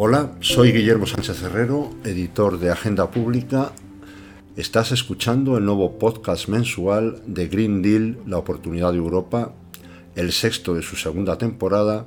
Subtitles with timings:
[0.00, 3.72] Hola, soy Guillermo Sánchez Herrero, editor de Agenda Pública.
[4.54, 9.54] Estás escuchando el nuevo podcast mensual de Green Deal, la oportunidad de Europa,
[10.14, 12.06] el sexto de su segunda temporada,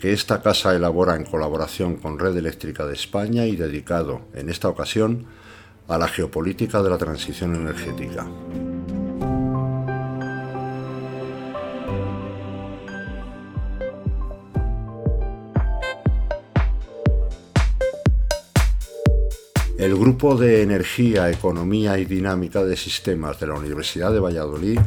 [0.00, 4.70] que esta casa elabora en colaboración con Red Eléctrica de España y dedicado, en esta
[4.70, 5.26] ocasión,
[5.88, 8.26] a la geopolítica de la transición energética.
[19.86, 24.80] El Grupo de Energía, Economía y Dinámica de Sistemas de la Universidad de Valladolid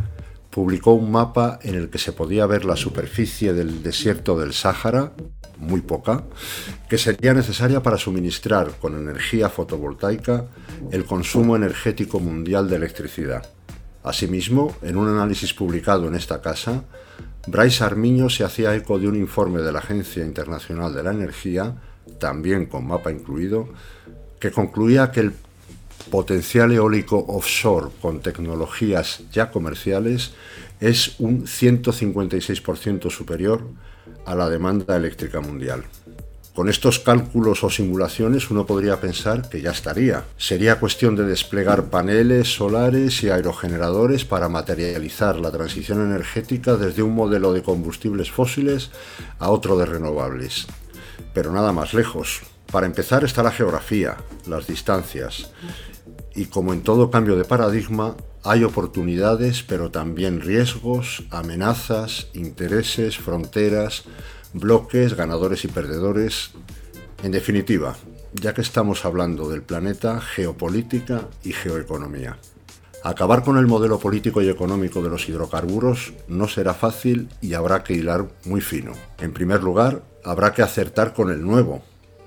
[0.49, 5.13] publicó un mapa en el que se podía ver la superficie del desierto del Sáhara,
[5.57, 6.25] muy poca,
[6.89, 10.47] que sería necesaria para suministrar con energía fotovoltaica
[10.91, 13.49] el consumo energético mundial de electricidad.
[14.03, 16.83] Asimismo, en un análisis publicado en esta casa,
[17.47, 21.77] Bryce Armiño se hacía eco de un informe de la Agencia Internacional de la Energía,
[22.19, 23.69] también con mapa incluido,
[24.39, 25.33] que concluía que el
[26.09, 30.33] potencial eólico offshore con tecnologías ya comerciales
[30.79, 33.67] es un 156% superior
[34.25, 35.83] a la demanda eléctrica mundial.
[36.55, 40.25] Con estos cálculos o simulaciones uno podría pensar que ya estaría.
[40.37, 47.15] Sería cuestión de desplegar paneles solares y aerogeneradores para materializar la transición energética desde un
[47.15, 48.89] modelo de combustibles fósiles
[49.37, 50.67] a otro de renovables.
[51.33, 52.41] Pero nada más lejos.
[52.71, 54.17] Para empezar está la geografía,
[54.47, 55.51] las distancias.
[56.35, 64.03] Y como en todo cambio de paradigma, hay oportunidades, pero también riesgos, amenazas, intereses, fronteras,
[64.53, 66.51] bloques, ganadores y perdedores.
[67.23, 67.95] En definitiva,
[68.33, 72.37] ya que estamos hablando del planeta, geopolítica y geoeconomía.
[73.03, 77.83] Acabar con el modelo político y económico de los hidrocarburos no será fácil y habrá
[77.83, 78.91] que hilar muy fino.
[79.19, 81.81] En primer lugar, habrá que acertar con el nuevo,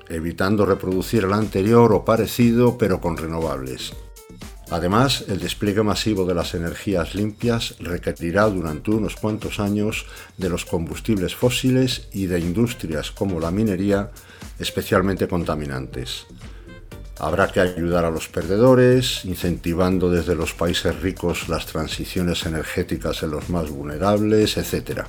[0.09, 3.93] evitando reproducir el anterior o parecido pero con renovables.
[4.71, 10.07] Además, el despliegue masivo de las energías limpias requerirá durante unos cuantos años
[10.39, 14.11] de los combustibles fósiles y de industrias como la minería
[14.59, 16.27] especialmente contaminantes.
[17.19, 23.31] Habrá que ayudar a los perdedores, incentivando desde los países ricos las transiciones energéticas en
[23.31, 25.05] los más vulnerables, etc.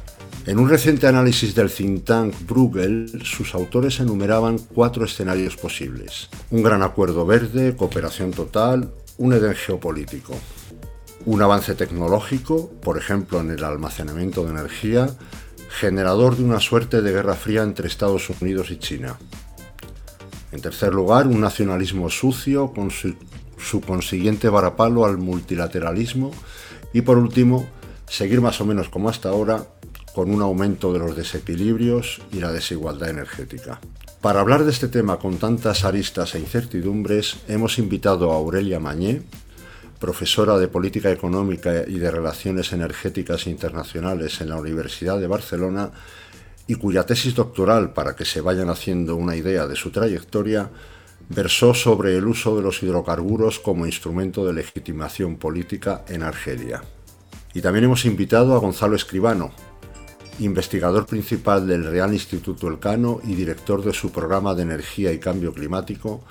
[0.45, 6.29] En un reciente análisis del think tank Bruegel, sus autores enumeraban cuatro escenarios posibles.
[6.51, 10.33] Un gran acuerdo verde, cooperación total, un Edén geopolítico.
[11.25, 15.09] Un avance tecnológico, por ejemplo en el almacenamiento de energía,
[15.69, 19.17] generador de una suerte de guerra fría entre Estados Unidos y China.
[20.51, 23.15] En tercer lugar, un nacionalismo sucio con su,
[23.79, 26.31] consiguiente varapalo al multilateralismo.
[26.91, 27.65] Y por último,
[28.07, 29.65] seguir más o menos como hasta ahora,
[30.13, 33.79] con un aumento de los desequilibrios y la desigualdad energética.
[34.21, 39.23] Para hablar de este tema con tantas aristas e incertidumbres, hemos invitado a Aurelia Mañé,
[39.99, 45.91] profesora de Política Económica y de Relaciones Energéticas Internacionales en la Universidad de Barcelona
[46.67, 50.69] y cuya tesis doctoral, para que se vayan haciendo una idea de su trayectoria,
[51.29, 56.83] versó sobre el uso de los hidrocarburos como instrumento de legitimación política en Argelia.
[57.53, 59.51] Y también hemos invitado a Gonzalo Escribano,
[60.39, 65.53] investigador principal del Real Instituto Elcano y director de su programa de energía y cambio
[65.53, 66.23] climático,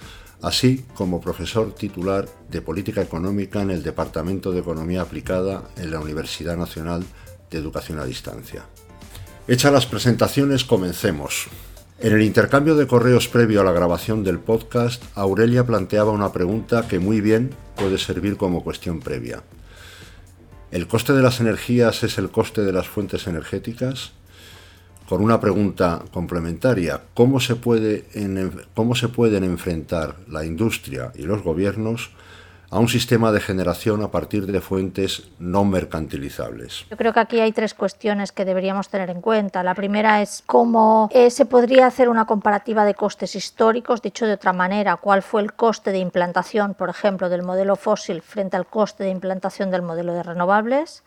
[0.42, 6.00] así como profesor titular de política económica en el Departamento de Economía Aplicada en la
[6.00, 7.04] Universidad Nacional
[7.50, 8.64] de Educación a Distancia.
[9.48, 11.48] Hechas las presentaciones, comencemos.
[12.00, 16.88] En el intercambio de correos previo a la grabación del podcast, Aurelia planteaba una pregunta
[16.88, 19.42] que muy bien puede servir como cuestión previa.
[20.72, 24.12] ¿El coste de las energías es el coste de las fuentes energéticas?
[25.06, 28.06] Con una pregunta complementaria, ¿cómo se, puede
[28.72, 32.12] ¿cómo se pueden enfrentar la industria y los gobiernos
[32.72, 36.86] a un sistema de generación a partir de fuentes no mercantilizables.
[36.88, 39.62] Yo creo que aquí hay tres cuestiones que deberíamos tener en cuenta.
[39.62, 44.32] La primera es cómo eh, se podría hacer una comparativa de costes históricos, dicho de
[44.32, 48.66] otra manera, cuál fue el coste de implantación, por ejemplo, del modelo fósil frente al
[48.66, 51.04] coste de implantación del modelo de renovables.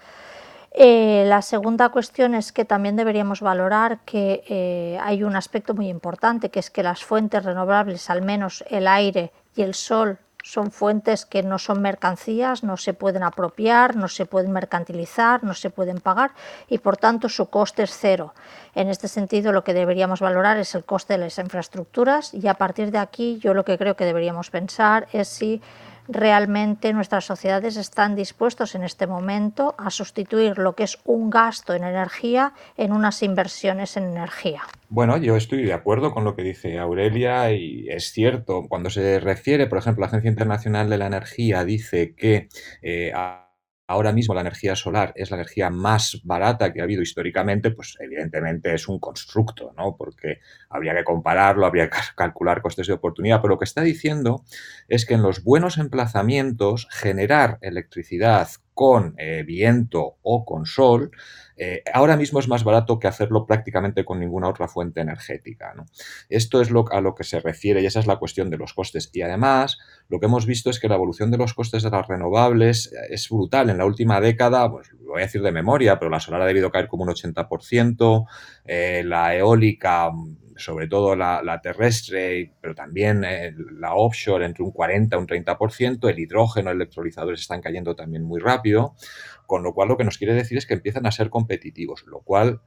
[0.72, 5.90] Eh, la segunda cuestión es que también deberíamos valorar que eh, hay un aspecto muy
[5.90, 10.70] importante, que es que las fuentes renovables, al menos el aire y el sol, son
[10.70, 15.72] fuentes que no son mercancías, no se pueden apropiar, no se pueden mercantilizar, no se
[15.72, 16.34] pueden pagar
[16.70, 18.36] y por tanto su coste es cero.
[18.76, 22.54] En este sentido lo que deberíamos valorar es el coste de las infraestructuras y a
[22.54, 25.64] partir de aquí yo lo que creo que deberíamos pensar es si
[26.08, 31.74] realmente nuestras sociedades están dispuestos en este momento a sustituir lo que es un gasto
[31.74, 34.62] en energía en unas inversiones en energía.
[34.90, 39.20] Bueno, yo estoy de acuerdo con lo que dice Aurelia y es cierto, cuando se
[39.20, 42.50] refiere, por ejemplo, la Agencia Internacional de la Energía dice que
[42.82, 43.12] eh,
[43.88, 47.98] ahora mismo la energía solar es la energía más barata que ha habido históricamente, pues
[48.00, 49.96] evidentemente es un constructo, ¿no?
[49.98, 50.40] Porque
[50.70, 54.44] habría que compararlo, habría que calcular costes de oportunidad, pero lo que está diciendo
[54.88, 61.12] es que en los buenos emplazamientos generar electricidad con eh, viento o con sol,
[61.58, 65.74] eh, ahora mismo es más barato que hacerlo prácticamente con ninguna otra fuente energética.
[66.30, 68.74] Esto es lo, a lo que se refiere y esa es la cuestión de los
[68.74, 69.10] costes.
[69.14, 69.78] Y además,
[70.10, 73.14] lo que hemos visto es que la evolución de los costes de las renovables eh,
[73.14, 73.70] es brutal.
[73.70, 76.46] En la última década, pues lo voy a decir de memoria, pero la solar ha
[76.46, 78.26] debido caer como un 80%,
[79.06, 80.12] la eólica
[80.56, 86.10] sobre todo la, terrestre, pero también eh, la offshore entre un 40 y un 30%,
[86.10, 88.96] el hidrógeno, electrolizadores están cayendo también muy rápido,
[89.46, 92.22] con lo cual lo que nos quiere decir es que empiezan a ser competitivos, lo
[92.22, 92.62] cual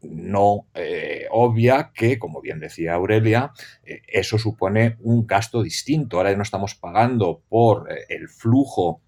[0.00, 3.52] no eh, obvia que, como bien decía Aurelia,
[3.84, 6.18] eh, eso supone un gasto distinto.
[6.18, 9.02] Ahora no estamos pagando por el flujo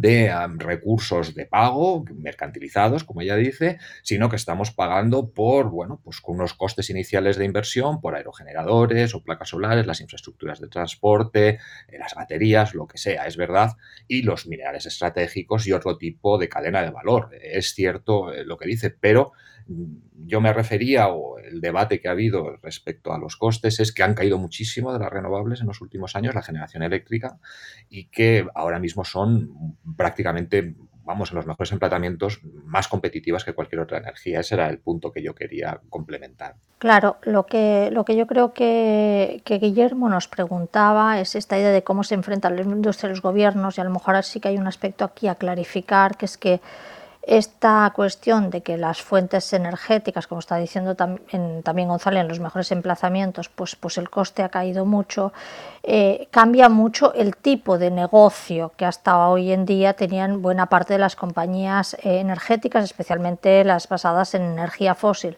[0.00, 6.20] de recursos de pago mercantilizados, como ella dice, sino que estamos pagando por, bueno, pues
[6.20, 11.58] con unos costes iniciales de inversión por aerogeneradores o placas solares, las infraestructuras de transporte,
[11.88, 13.72] eh, las baterías, lo que sea, es verdad,
[14.08, 17.30] y los minerales estratégicos y otro tipo de cadena de valor.
[17.40, 19.32] Es cierto eh, lo que dice, pero
[19.66, 24.02] yo me refería, o el debate que ha habido respecto a los costes, es que
[24.02, 27.38] han caído muchísimo de las renovables en los últimos años, la generación eléctrica,
[27.88, 30.74] y que ahora mismo son prácticamente,
[31.04, 34.40] vamos, en los mejores emplatamientos más competitivas que cualquier otra energía.
[34.40, 36.56] Ese era el punto que yo quería complementar.
[36.78, 41.70] Claro, lo que, lo que yo creo que, que Guillermo nos preguntaba es esta idea
[41.70, 44.48] de cómo se enfrentan la industria y los gobiernos, y a lo mejor sí que
[44.48, 46.60] hay un aspecto aquí a clarificar, que es que
[47.26, 52.70] esta cuestión de que las fuentes energéticas, como está diciendo también González, en los mejores
[52.72, 55.32] emplazamientos, pues, pues el coste ha caído mucho,
[55.82, 60.94] eh, cambia mucho el tipo de negocio que hasta hoy en día tenían buena parte
[60.94, 65.36] de las compañías eh, energéticas, especialmente las basadas en energía fósil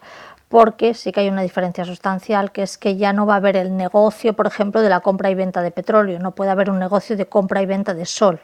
[0.49, 3.57] porque sí que hay una diferencia sustancial, que es que ya no va a haber
[3.57, 6.79] el negocio, por ejemplo, de la compra y venta de petróleo, no puede haber un
[6.79, 8.41] negocio de compra y venta de sol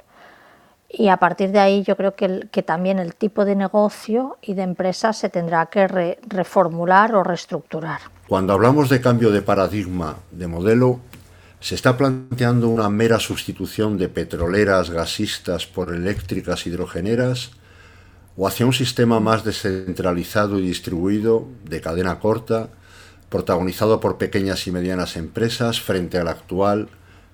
[0.92, 4.54] y a partir de ahí yo creo que, que también el tipo de negocio y
[4.54, 5.86] de empresa se tendrá que
[6.28, 8.00] reformular o reestructurar.
[8.28, 11.00] Cuando hablamos de cambio de paradigma, de modelo,
[11.60, 17.52] ¿se está planteando una mera sustitución de petroleras gasistas por eléctricas hidrogeneras
[18.36, 22.68] o hacia un sistema más descentralizado y distribuido, de cadena corta,
[23.28, 26.88] protagonizado por pequeñas y medianas empresas frente al actual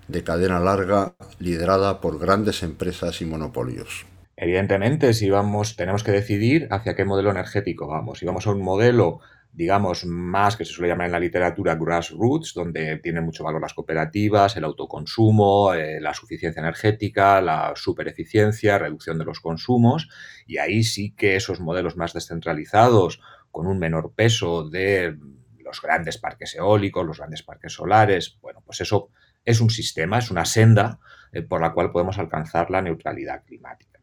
[0.09, 4.07] de cadena larga liderada por grandes empresas y monopolios.
[4.37, 8.21] Evidentemente, si vamos, tenemos que decidir hacia qué modelo energético vamos.
[8.21, 9.19] Si vamos a un modelo,
[9.53, 13.75] digamos, más que se suele llamar en la literatura grassroots, donde tienen mucho valor las
[13.75, 20.09] cooperativas, el autoconsumo, eh, la suficiencia energética, la supereficiencia, reducción de los consumos,
[20.47, 23.21] y ahí sí que esos modelos más descentralizados,
[23.51, 25.17] con un menor peso de
[25.65, 29.11] los grandes parques eólicos, los grandes parques solares, bueno, pues eso
[29.49, 31.01] es un sistema, es una senda
[31.33, 33.99] eh, por la cual podemos alcanzar la neutralidad climática.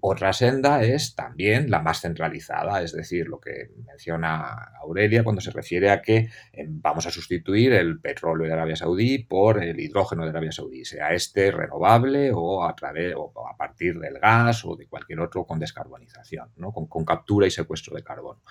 [0.00, 5.50] Otra senda es también la más centralizada, es decir, lo que menciona Aurelia cuando se
[5.50, 10.22] refiere a que eh, vamos a sustituir el petróleo de Arabia Saudí por el hidrógeno
[10.22, 14.76] de Arabia Saudí, sea este renovable o a, través, o a partir del gas o
[14.76, 18.42] de cualquier otro con descarbonización, con, con captura y secuestro de carbono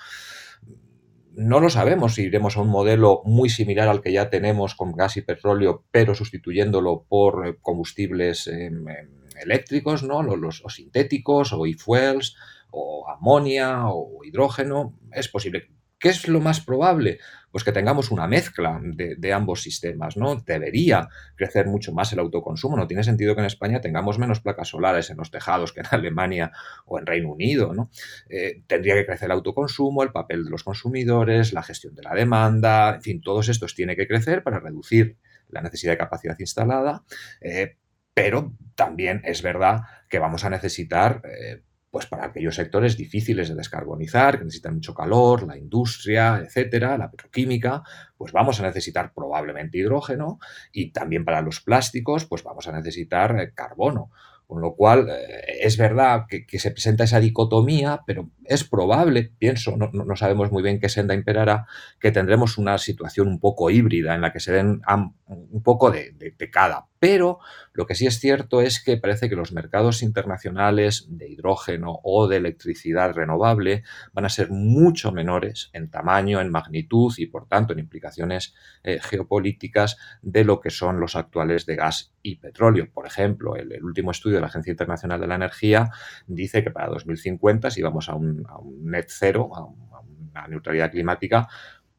[1.36, 4.94] no lo sabemos si iremos a un modelo muy similar al que ya tenemos con
[4.94, 9.10] gas y petróleo, pero sustituyéndolo por eh, combustibles em, em,
[9.42, 10.22] eléctricos, ¿no?
[10.24, 12.36] Los, o sintéticos, o e-fuels,
[12.72, 14.94] o amonia, o hidrógeno.
[15.12, 15.70] Es posible.
[16.04, 17.20] ¿Qué es lo más probable?
[17.50, 20.36] Pues que tengamos una mezcla de, ambos sistemas, ¿no?
[20.36, 21.08] Debería
[21.38, 22.76] crecer mucho más el autoconsumo.
[22.76, 25.86] No tiene sentido que en España tengamos menos placas solares en los tejados que en
[25.92, 26.52] Alemania
[26.86, 27.90] o en Reino Unido, ¿no?
[28.28, 32.14] Eh, tendría que crecer el autoconsumo, el papel de los consumidores, la gestión de la
[32.14, 35.16] demanda, en fin, todos estos tienen que crecer para reducir
[35.48, 37.06] la necesidad de capacidad instalada,
[37.40, 37.78] eh,
[38.14, 41.62] pero también es verdad que vamos a necesitar eh,
[41.94, 47.12] pues para aquellos sectores difíciles de descarbonizar, que necesitan mucho calor, la industria, etcétera, la
[47.12, 47.84] petroquímica,
[48.18, 50.40] pues vamos a necesitar probablemente hidrógeno
[50.72, 54.10] y también para los plásticos, pues vamos a necesitar eh, carbono.
[54.48, 59.78] Con lo cual, eh, es verdad que, se presenta esa dicotomía, pero es probable, pienso,
[59.78, 61.68] no, sabemos muy bien qué senda imperará,
[62.00, 64.82] que tendremos una situación un poco híbrida en la que se den
[65.28, 67.40] un poco de, de cada pero
[67.74, 72.30] lo que sí es cierto es que parece que los mercados internacionales de hidrógeno o
[72.30, 73.84] de electricidad renovable
[74.14, 79.02] van a ser mucho menores en tamaño, en magnitud y por tanto en implicaciones eh,
[79.02, 82.88] geopolíticas de lo que son los actuales de gas y petróleo.
[82.94, 85.92] Por ejemplo, el, último estudio de la Agencia Internacional de la Energía
[86.26, 88.48] dice que para 2050, si vamos a un,
[88.82, 91.50] net cero, a una neutralidad climática,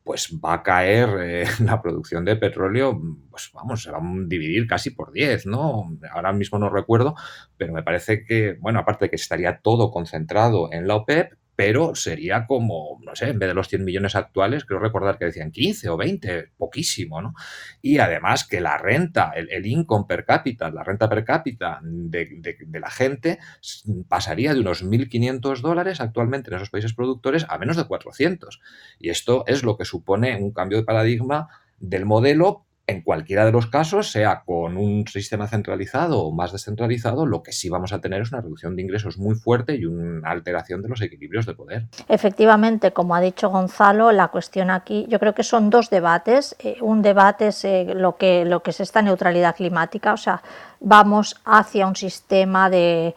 [0.05, 4.67] pues va a caer eh, la producción de petróleo, pues vamos, se va a dividir
[4.67, 5.91] casi por 10, ¿no?
[6.13, 7.15] Ahora mismo no recuerdo,
[7.57, 11.95] pero me parece que, bueno, aparte de que estaría todo concentrado en la OPEP, pero
[11.95, 15.53] sería como, no sé, en vez de los 100 millones actuales, creo recordar que decían
[15.53, 17.35] 15 o 20, poquísimo, ¿no?
[17.81, 22.91] Y además que la renta, el, income per cápita, la renta per cápita de, la
[22.91, 23.39] gente
[24.09, 28.61] pasaría de unos 1.500 dólares actualmente en esos países productores a menos de 400.
[28.99, 33.53] Y esto es lo que supone un cambio de paradigma del modelo en cualquiera de
[33.53, 38.01] los casos, sea con un sistema centralizado o más descentralizado, lo que sí vamos a
[38.01, 41.55] tener es una reducción de ingresos muy fuerte y una alteración de los equilibrios de
[41.55, 41.87] poder.
[42.09, 46.57] Efectivamente, como ha dicho Gonzalo, la cuestión aquí, yo creo que son dos debates.
[46.59, 50.43] Eh, un debate es eh, lo, que, lo que es esta neutralidad climática, o sea,
[50.81, 53.15] vamos hacia un sistema de,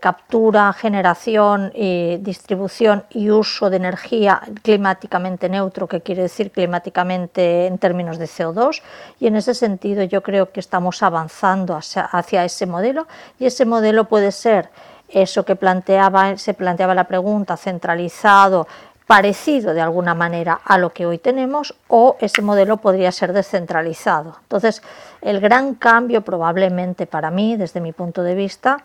[0.00, 7.78] captura, generación, y distribución y uso de energía climáticamente neutro, que quiere decir climáticamente en
[7.78, 8.82] términos de CO2.
[9.20, 13.06] Y en ese sentido yo creo que estamos avanzando hacia, ese modelo
[13.38, 14.68] y ese modelo puede ser
[15.08, 18.66] eso que planteaba, se planteaba la pregunta, centralizado,
[19.06, 24.38] parecido de alguna manera a lo que hoy tenemos o ese modelo podría ser descentralizado.
[24.42, 24.82] Entonces,
[25.20, 28.78] el gran cambio probablemente para mí, desde mi punto de vista,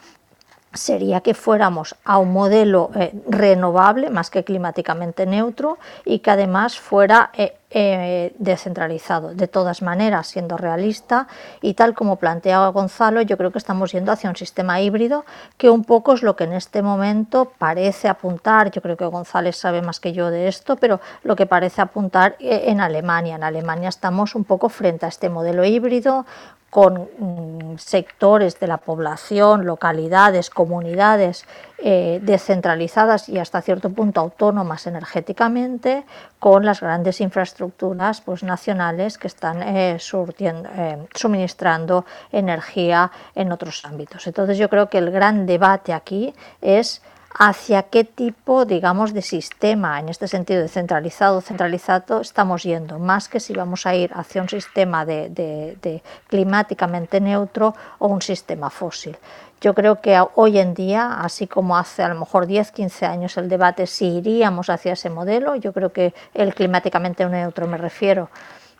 [0.73, 6.79] sería que fuéramos a un modelo eh, renovable más que climáticamente neutro y que además
[6.79, 9.33] fuera eh, eh, descentralizado.
[9.33, 11.27] De todas maneras, siendo realista
[11.61, 15.25] y tal como planteaba Gonzalo, yo creo que estamos yendo hacia un sistema híbrido
[15.57, 19.55] que un poco es lo que en este momento parece apuntar, yo creo que González
[19.55, 23.35] sabe más que yo de esto, pero lo que parece apuntar en Alemania.
[23.35, 26.25] En Alemania estamos un poco frente a este modelo híbrido
[26.69, 31.45] con mm, sectores de la población, localidades, comunidades
[31.79, 36.03] eh, descentralizadas y hasta cierto punto autónomas energéticamente,
[36.37, 44.27] con las grandes infraestructuras pues, nacionales que están eh, eh, suministrando energía en otros ámbitos.
[44.27, 47.01] Entonces yo creo que el gran debate aquí es
[47.37, 53.29] hacia qué tipo, digamos, de sistema, en este sentido de centralizado, centralizado, estamos yendo, más
[53.29, 59.17] que si vamos a ir hacia un sistema de, climáticamente neutro o un sistema fósil.
[59.61, 63.37] Yo creo que hoy en día, así como hace a lo mejor 10, 15 años
[63.37, 68.29] el debate si iríamos hacia ese modelo, yo creo que el climáticamente neutro me refiero,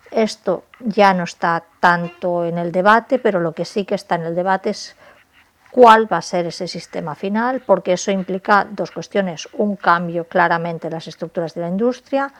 [0.09, 4.23] esto ya no está tanto en el debate, pero lo que sí que está en
[4.23, 4.95] el debate es
[5.71, 10.88] cuál va a ser ese sistema final, porque eso implica dos cuestiones, un cambio claramente
[10.88, 12.33] en las estructuras de la industria,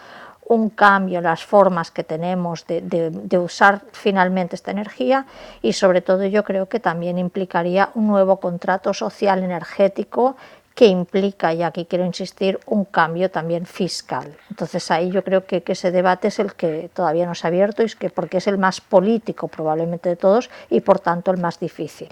[0.50, 5.27] un cambio en las formas que tenemos de, usar finalmente esta energía
[5.62, 10.36] y sobre todo yo creo que también implicaría un nuevo contrato social energético
[10.74, 14.33] que implica, y aquí quiero insistir, un cambio también fiscal.
[14.50, 17.50] Entonces ahí yo creo que, que ese debate es el que todavía no se ha
[17.50, 21.31] abierto y es que porque es el más político probablemente de todos y por tanto
[21.31, 22.07] el más difícil.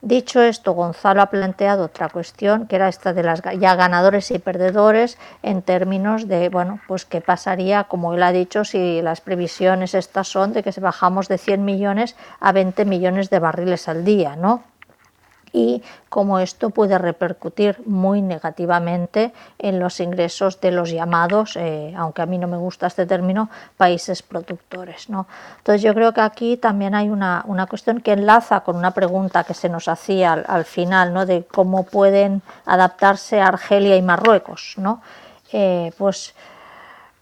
[0.00, 4.38] Dicho esto, Gonzalo ha planteado otra cuestión, que era esta de las ya ganadores y
[4.38, 9.94] perdedores en términos de, bueno, pues qué pasaría, como él ha dicho, si las previsiones
[9.94, 14.36] estas son de que bajamos de 100 millones a 20 millones de barriles al día,
[14.36, 14.62] ¿no?
[15.52, 22.22] Y cómo esto puede repercutir muy negativamente en los ingresos de los llamados, eh, aunque
[22.22, 25.08] a mí no me gusta este término, países productores.
[25.08, 25.26] ¿no?
[25.58, 29.44] Entonces yo creo que aquí también hay una, una, cuestión que enlaza con una pregunta
[29.44, 31.26] que se nos hacía al, final, ¿no?
[31.26, 34.74] de cómo pueden adaptarse Argelia y Marruecos.
[34.78, 35.02] ¿no?
[35.52, 36.34] Eh, pues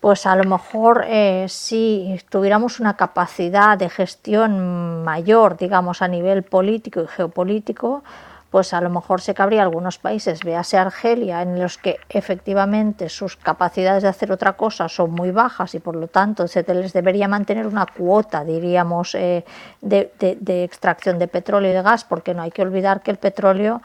[0.06, 6.44] pues a lo mejor eh, si tuviéramos una capacidad de gestión mayor, digamos, a nivel
[6.44, 8.04] político y geopolítico,
[8.48, 13.36] pues a lo mejor se cabría algunos países, véase Argelia, en los que efectivamente sus
[13.36, 17.26] capacidades de hacer otra cosa son muy bajas y por lo tanto se les debería
[17.26, 19.44] mantener una cuota, diríamos, eh,
[19.80, 23.82] de extracción de petróleo y de gas, porque no hay que olvidar que el petróleo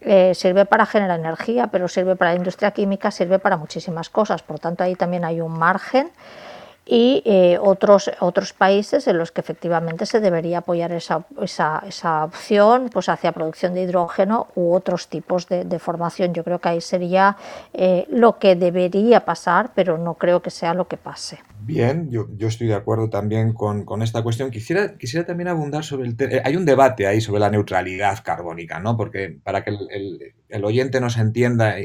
[0.00, 4.42] eh, sirve para generar energía, pero sirve para la industria química, sirve para muchísimas cosas.
[4.42, 6.10] Por tanto, ahí también hay un margen.
[6.86, 12.24] Y eh, otros, otros países en los que efectivamente se debería apoyar esa, esa, esa
[12.24, 16.34] opción pues hacia producción de hidrógeno u otros tipos de, formación.
[16.34, 17.36] Yo creo que ahí sería
[17.72, 21.38] eh, lo que debería pasar, pero no creo que sea lo que pase.
[21.62, 24.50] Bien, yo, yo estoy de acuerdo también con, con, esta cuestión.
[24.50, 26.16] Quisiera, quisiera también abundar sobre el...
[26.18, 28.96] Eh, hay un debate ahí sobre la neutralidad carbónica, ¿no?
[28.96, 31.76] Porque para que el, el oyente nos entienda,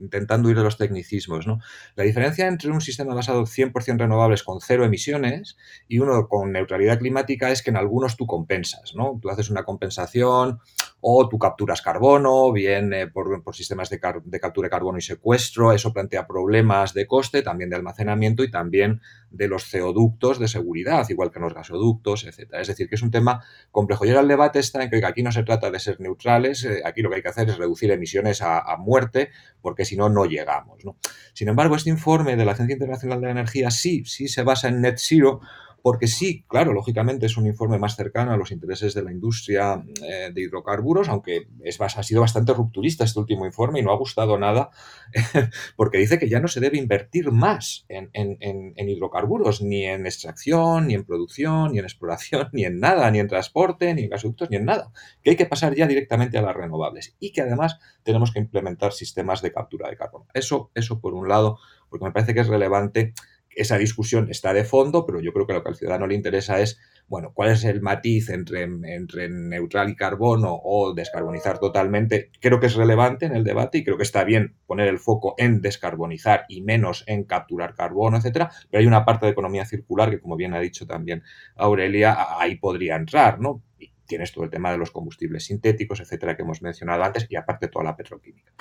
[0.00, 1.60] intentando ir de los tecnicismos, ¿no?
[1.96, 5.56] La diferencia entre un sistema basado 100% renovables con cero emisiones
[5.88, 9.18] y uno con neutralidad climática es que en algunos tú compensas, ¿no?
[9.20, 10.60] Tú haces una compensación
[11.00, 15.92] o tú capturas carbono, bien por, sistemas de, de, captura de carbono y secuestro, eso
[15.92, 19.00] plantea problemas de coste, también de almacenamiento y también
[19.34, 22.54] de los ceoductos de seguridad, igual que en los gasoductos, etc.
[22.60, 24.04] Es decir, que es un tema complejo.
[24.04, 26.82] Y ahora el debate está en que aquí no se trata de ser neutrales, eh,
[26.84, 30.08] aquí lo que hay que hacer es reducir emisiones a, a muerte, porque si no,
[30.08, 30.84] no llegamos.
[30.84, 30.96] ¿no?
[31.32, 34.68] Sin embargo, este informe de la Agencia Internacional de la Energía sí, sí se basa
[34.68, 35.40] en net zero,
[35.84, 39.84] porque sí, claro, lógicamente es un informe más cercano a los intereses de la industria
[40.02, 43.98] eh, de hidrocarburos, aunque es, ha sido bastante rupturista este último informe y no ha
[43.98, 44.70] gustado nada,
[45.76, 50.06] porque dice que ya no se debe invertir más en, en, en, hidrocarburos, ni en
[50.06, 54.08] extracción, ni en producción, ni en exploración, ni en nada, ni en transporte, ni en
[54.08, 54.90] gasoductos, ni en nada,
[55.22, 58.94] que hay que pasar ya directamente a las renovables y que además tenemos que implementar
[58.94, 60.28] sistemas de captura de carbono.
[60.32, 61.58] Eso, eso por un lado,
[61.90, 63.12] porque me parece que es relevante
[63.56, 66.60] esa discusión está de fondo, pero yo creo que lo que al ciudadano le interesa
[66.60, 72.30] es, bueno, cuál es el matiz entre, neutral y carbono o descarbonizar totalmente.
[72.40, 75.34] Creo que es relevante en el debate y creo que está bien poner el foco
[75.38, 80.10] en descarbonizar y menos en capturar carbono, etcétera, pero hay una parte de economía circular
[80.10, 81.22] que, como bien ha dicho también
[81.56, 83.62] Aurelia, ahí podría entrar, ¿no?
[84.06, 87.68] tienes todo el tema de los combustibles sintéticos, etcétera, que hemos mencionado antes, y aparte
[87.68, 88.52] toda la petroquímica.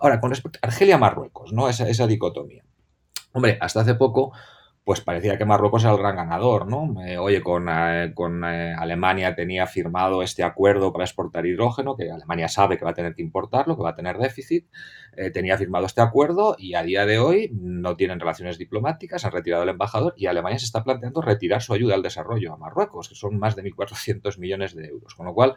[0.00, 1.68] Ahora, con respecto a Argelia-Marruecos, ¿no?
[1.68, 2.64] Esa dicotomía.
[3.36, 4.32] Hombre, hasta hace poco,
[4.82, 7.04] pues parecía que Marruecos era el gran ganador, ¿no?
[7.04, 12.10] Eh, oye, con, eh, con eh, Alemania tenía firmado este acuerdo para exportar hidrógeno, que
[12.10, 14.68] Alemania sabe que va a tener que importarlo, que va a tener déficit,
[15.34, 19.64] tenía firmado este acuerdo y a día de hoy no tienen relaciones diplomáticas, han retirado
[19.64, 23.14] el embajador y Alemania se está planteando retirar su ayuda al desarrollo a Marruecos, que
[23.16, 25.56] son más de 1.400 millones de euros, con lo cual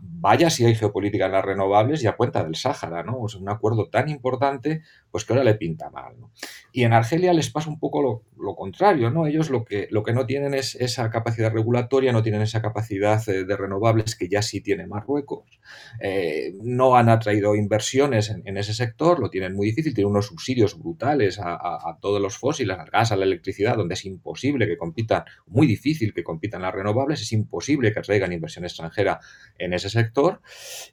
[0.00, 3.16] vaya si hay geopolítica en las renovables y a cuenta del Sáhara, ¿no?
[3.16, 6.32] O un acuerdo tan importante, pues que ahora le pinta mal, ¿no?
[6.72, 9.26] Y en Argelia les pasa un poco lo, contrario, ¿no?
[9.26, 13.24] Ellos lo que, lo que no tienen es esa capacidad regulatoria, no tienen esa capacidad
[13.24, 15.60] de, de renovables que ya sí tiene Marruecos,
[16.00, 20.78] eh, no han atraído inversiones en, ese sector, lo tienen muy difícil, tienen unos subsidios
[20.78, 24.66] brutales a, a, a, todos los fósiles, al gas, a la electricidad, donde es imposible
[24.66, 29.20] que compitan, muy difícil que compitan las renovables, es imposible que atraigan inversión extranjera
[29.58, 30.40] en ese sector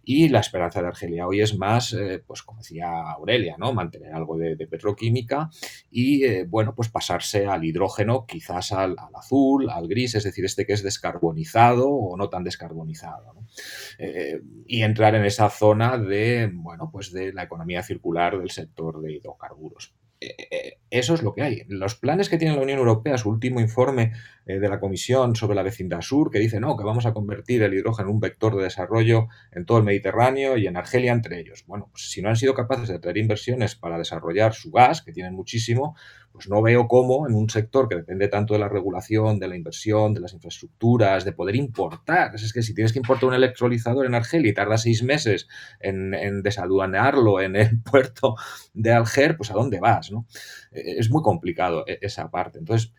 [0.03, 3.73] y la esperanza de Argelia hoy es más, eh, pues como decía Aurelia, ¿no?
[3.73, 5.49] mantener algo de, petroquímica
[5.89, 10.65] y, eh, bueno, pues pasarse al hidrógeno, quizás al, azul, al gris, es decir, este
[10.65, 13.35] que es descarbonizado o no tan descarbonizado.
[13.97, 19.01] Eh, y entrar en esa zona de, bueno, pues de la economía circular del sector
[19.01, 19.93] de hidrocarburos.
[20.21, 21.63] Eh, eso es lo que hay.
[21.67, 24.11] Los planes que tiene la Unión Europea, su último informe
[24.45, 27.63] eh, de la Comisión sobre la vecindad sur, que dice no, que vamos a convertir
[27.63, 31.39] el hidrógeno en un vector de desarrollo en todo el Mediterráneo y en Argelia entre
[31.39, 31.63] ellos.
[31.65, 35.11] Bueno, pues si no han sido capaces de traer inversiones para desarrollar su gas, que
[35.11, 35.95] tienen muchísimo,
[36.31, 39.55] pues no veo cómo en un sector que depende tanto de la regulación, de la
[39.55, 42.33] inversión, de las infraestructuras, de poder importar.
[42.35, 45.47] Es que si tienes que importar un electrolizador en Argelia y tarda seis meses
[45.79, 48.35] en, en desaduanearlo en el puerto
[48.73, 50.11] de Alger, pues ¿a dónde vas?
[50.11, 50.25] ¿no?
[50.71, 52.59] Es muy complicado e, esa parte.
[52.59, 52.93] Entonces,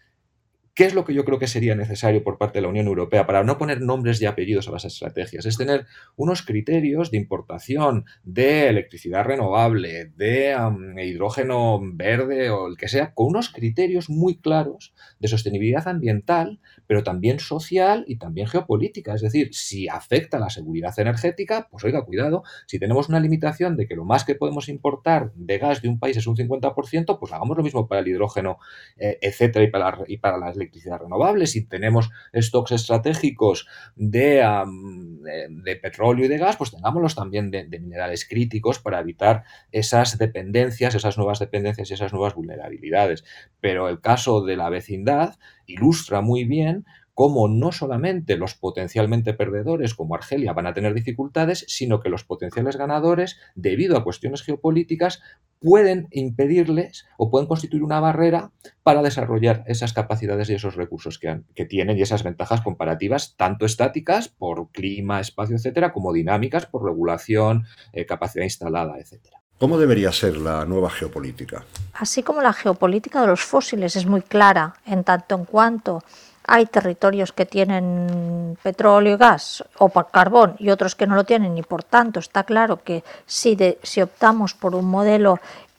[0.74, 3.26] ¿Qué es lo que yo creo que sería necesario por parte de la Unión Europea
[3.26, 5.44] para no poner nombres y apellidos a las estrategias?
[5.44, 5.84] Es tener
[6.16, 10.56] unos criterios de importación de electricidad renovable, de
[11.04, 17.02] hidrógeno verde o el que sea, con unos criterios muy claros de sostenibilidad ambiental, pero
[17.02, 19.12] también social y también geopolítica.
[19.12, 23.86] Es decir, si afecta la seguridad energética, pues oiga, cuidado, si tenemos una limitación de
[23.86, 27.32] que lo más que podemos importar de gas de un país es un 50%, pues
[27.34, 28.56] hagamos lo mismo para el hidrógeno,
[28.96, 35.20] eh, etcétera, y para, y para las electricidad renovable, si tenemos stocks estratégicos de, um,
[35.22, 40.94] de, petróleo y de gas, pues tengámoslos también de, minerales críticos para evitar esas dependencias,
[40.94, 43.24] esas nuevas dependencias y esas nuevas vulnerabilidades.
[43.60, 49.94] Pero el caso de la vecindad ilustra muy bien cómo no solamente los potencialmente perdedores
[49.94, 55.20] como Argelia van a tener dificultades, sino que los potenciales ganadores, debido a cuestiones geopolíticas,
[55.60, 58.50] pueden impedirles o pueden constituir una barrera
[58.82, 63.36] para desarrollar esas capacidades y esos recursos que, han, que tienen y esas ventajas comparativas,
[63.36, 69.42] tanto estáticas por clima, espacio, etcétera, como dinámicas por regulación, eh, capacidad instalada, etcétera.
[69.58, 71.64] ¿Cómo debería ser la nueva geopolítica?
[71.92, 76.02] Así como la geopolítica de los fósiles es muy clara en tanto en cuanto
[76.44, 81.56] hay territorios que tienen petróleo y gas o carbón y otros que no lo tienen
[81.56, 85.38] y por tanto está claro que si, si optamos por un modelo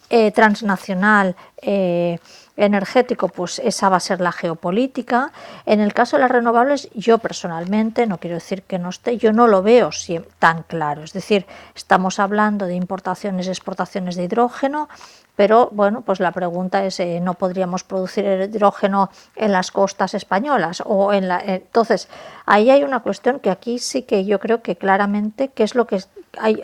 [0.09, 2.19] eh, transnacional eh,
[2.55, 5.31] energético, pues esa va a ser la geopolítica.
[5.65, 9.33] En el caso de las renovables, yo personalmente, no quiero decir que no esté, yo
[9.33, 9.89] no lo veo
[10.37, 11.03] tan claro.
[11.03, 14.87] Es decir, estamos hablando de importaciones y exportaciones de hidrógeno,
[15.35, 20.83] pero bueno, pues la pregunta es, eh, ¿no podríamos producir hidrógeno en las costas españolas?
[20.85, 22.07] O en la, entonces,
[22.45, 25.87] ahí hay una cuestión que aquí sí que yo creo que claramente, que es lo
[25.87, 26.03] que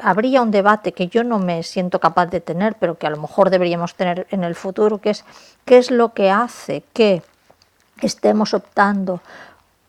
[0.01, 3.17] habría un debate que yo no me siento capaz de tener, pero que a lo
[3.17, 5.25] mejor deberíamos tener en el futuro, que es
[5.65, 7.23] qué es lo que hace que
[8.01, 9.21] estemos optando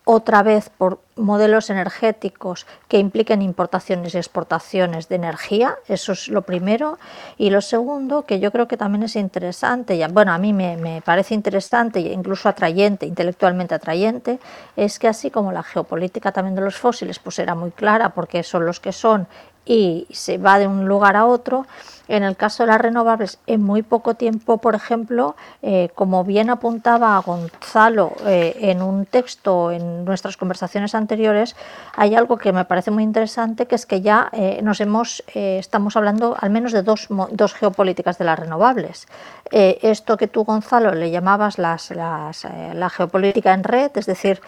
[0.04, 6.42] otra vez por modelos energéticos que impliquen importaciones y exportaciones de energía, eso es lo
[6.42, 6.98] primero.
[7.36, 10.76] Y lo segundo, que yo creo que también es interesante, ya, bueno, a mí me,
[10.76, 14.40] me parece interesante e incluso atrayente, intelectualmente atrayente,
[14.76, 18.42] es que así como la geopolítica también de los fósiles pues era muy clara porque
[18.42, 19.28] son los que son
[19.64, 21.66] y se va de un lugar a otro.
[22.10, 26.50] En el caso de las renovables, en muy poco tiempo, por ejemplo, eh, como bien
[26.50, 31.54] apuntaba Gonzalo eh, en un texto en nuestras conversaciones anteriores,
[31.94, 35.96] hay algo que me parece muy interesante, que es que ya eh, nos hemos, estamos
[35.96, 39.06] hablando al menos de dos, dos geopolíticas de las renovables.
[39.52, 44.40] esto que tú, Gonzalo, le llamabas las, la geopolítica en red, es decir,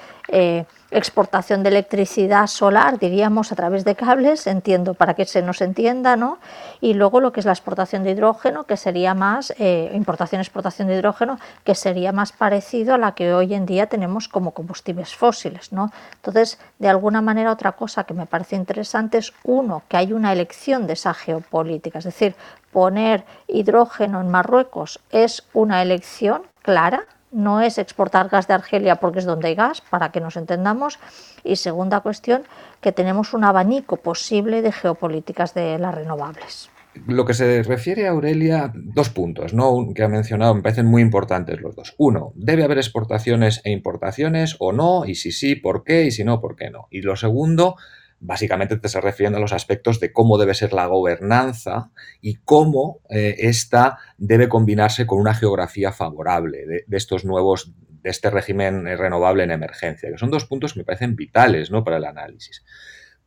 [0.93, 6.17] exportación de electricidad solar, diríamos, a través de cables, entiendo, para que se nos entienda,
[6.17, 6.39] ¿no?
[6.81, 10.89] Y luego lo que es la exportación de hidrógeno, que sería más, eh, importación exportación
[10.89, 15.15] de hidrógeno, que sería más parecido a la que hoy en día tenemos como combustibles
[15.15, 15.91] fósiles, ¿no?
[16.17, 20.33] Entonces, de alguna manera, otra cosa que me parece interesante es, uno, que hay una
[20.33, 22.35] elección de esa geopolítica, es decir,
[22.73, 29.19] poner hidrógeno en Marruecos es una elección clara, no es exportar gas de Argelia porque
[29.21, 30.99] es donde hay gas, para que nos entendamos.
[31.45, 32.45] Y segunda cuestión,
[32.81, 36.71] que tenemos un abanico posible de geopolíticas de las renovables.
[37.07, 39.89] Lo que se refiere a Aurelia, dos puntos ¿no?
[39.95, 41.95] que ha mencionado, me parecen muy importantes los dos.
[41.97, 45.07] Uno, ¿debe haber exportaciones e importaciones o no?
[45.07, 46.05] Y si sí, ¿por qué?
[46.05, 46.89] Y si no, ¿por qué no?
[46.91, 47.77] Y lo segundo,
[48.21, 53.01] básicamente te estás refiriendo a los aspectos de cómo debe ser la gobernanza y cómo
[53.09, 59.43] eh, esta debe combinarse con una geografía favorable de, estos nuevos, de este régimen renovable
[59.45, 61.85] en emergencia, que son dos puntos que me parecen vitales ¿no?
[61.85, 62.63] para el análisis.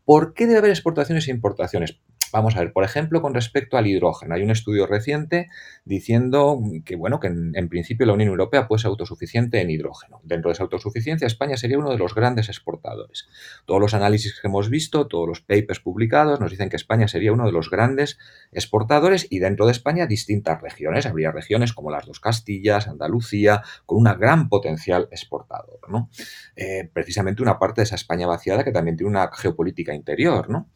[0.05, 1.99] ¿Por qué debe haber exportaciones e importaciones?
[2.35, 4.35] Vamos a ver, por ejemplo, con respecto al hidrógeno.
[4.35, 5.47] Hay un estudio reciente
[5.85, 10.19] diciendo que, bueno, que en, principio la Unión Europea puede ser autosuficiente en hidrógeno.
[10.21, 13.29] Dentro de esa autosuficiencia, España sería uno de los grandes exportadores.
[13.65, 17.31] Todos los análisis que hemos visto, todos los papers publicados, nos dicen que España sería
[17.31, 18.17] uno de los grandes
[18.51, 21.05] exportadores y dentro de España distintas regiones.
[21.05, 25.79] Habría regiones como las dos Castillas, Andalucía, con una gran potencial exportador.
[25.87, 26.09] ¿no?
[26.57, 30.49] Eh, precisamente una parte de esa España vaciada que también tiene una geopolítica interior.
[30.49, 30.69] ¿no?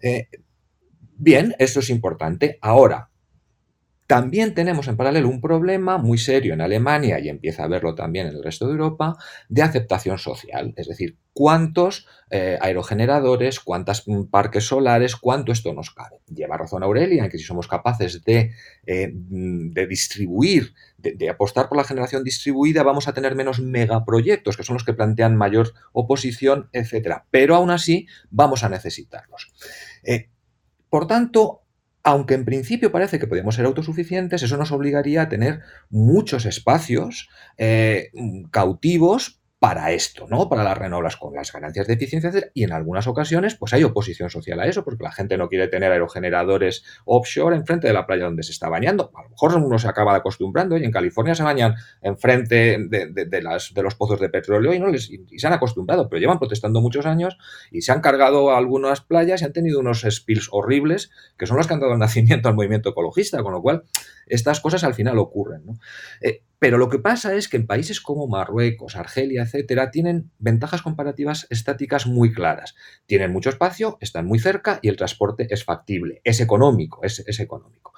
[0.00, 0.28] Eh,
[1.22, 2.58] Bien, eso es importante.
[2.62, 3.10] Ahora,
[4.06, 8.26] también tenemos en paralelo un problema muy serio en Alemania y empieza a verlo también
[8.26, 9.18] en el resto de Europa
[9.50, 16.22] de aceptación social, es decir, cuántos eh, aerogeneradores, cuántos parques solares, cuánto esto nos cabe.
[16.26, 18.52] Lleva razón Aurelia en que si somos capaces de,
[18.86, 19.12] eh,
[19.86, 24.72] distribuir, de, de, apostar por la generación distribuida, vamos a tener menos megaproyectos, que son
[24.72, 27.26] los que plantean mayor oposición, etcétera.
[27.30, 29.52] Pero aún así vamos a necesitarlos.
[30.02, 30.30] Eh,
[30.90, 31.62] por tanto,
[32.02, 37.28] aunque en principio parece que podemos ser autosuficientes, eso nos obligaría a tener muchos espacios
[37.56, 38.10] eh,
[38.50, 40.48] cautivos para esto, ¿no?
[40.48, 44.30] Para las renovables con las ganancias de eficiencia, y en algunas ocasiones, pues hay oposición
[44.30, 48.24] social a eso, porque la gente no quiere tener aerogeneradores offshore enfrente de la playa
[48.24, 49.12] donde se está bañando.
[49.14, 53.42] A lo mejor uno se acaba acostumbrando y en California se bañan enfrente de, de,
[53.42, 56.38] las, de los pozos de petróleo y, no les, y se han acostumbrado, pero llevan
[56.38, 57.36] protestando muchos años
[57.70, 61.66] y se han cargado algunas playas y han tenido unos spills horribles que son los
[61.66, 63.82] que han dado nacimiento al movimiento ecologista, con lo cual
[64.26, 65.66] estas cosas al final ocurren.
[65.66, 65.78] ¿no?
[66.22, 70.82] Eh, pero lo que pasa es que en países como Marruecos, Argelia, etcétera, tienen ventajas
[70.82, 72.76] comparativas estáticas muy claras.
[73.06, 77.94] Tienen mucho espacio, están muy cerca y el transporte es factible, es económico, es, económico.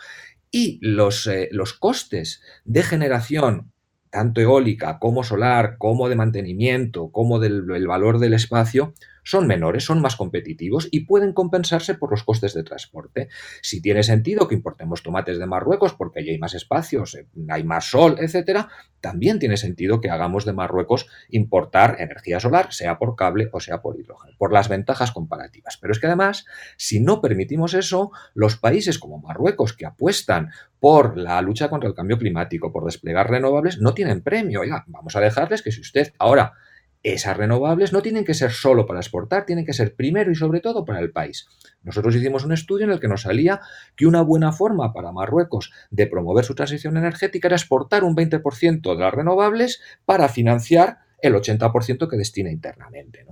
[0.53, 3.72] Y los, eh, los costes de generación
[4.11, 10.00] tanto eólica como solar, como de mantenimiento, como del valor del espacio, son menores, son
[10.00, 13.28] más competitivos y pueden compensarse por los costes de transporte.
[13.62, 17.64] Si tiene sentido que importemos tomates de Marruecos porque allí hay más espacios, eh, hay
[17.64, 18.68] más sol, etcétera,
[19.00, 23.82] también tiene sentido que hagamos de Marruecos importar energía solar, sea por cable o sea
[23.82, 25.78] por hidrógeno, por las ventajas comparativas.
[25.80, 31.16] Pero es que además, si no permitimos eso, los países como Marruecos que apuestan por
[31.16, 34.61] la lucha contra el cambio climático, por desplegar renovables, no tienen premio.
[34.61, 36.54] Oiga, vamos a dejarles que si usted ahora
[37.03, 40.61] esas renovables no tienen que ser solo para exportar, tienen que ser primero y sobre
[40.61, 41.49] todo para el país.
[41.83, 43.61] Nosotros hicimos un estudio en el que nos salía
[43.97, 48.95] que una buena forma para Marruecos de promover su transición energética era exportar un 20%
[48.95, 53.25] de las renovables para financiar el 80% que destina internamente.